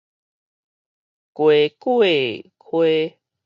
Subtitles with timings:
[1.35, 2.87] 雞冠花